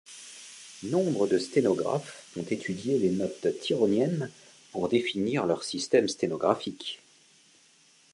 Nombre 0.81 1.27
de 1.27 1.37
sténographes 1.37 2.23
ont 2.35 2.41
étudié 2.41 2.97
les 2.97 3.11
notes 3.11 3.49
tironiennes 3.61 4.31
pour 4.71 4.89
définir 4.89 5.45
leur 5.45 5.63
système 5.63 6.07
sténographique. 6.07 6.99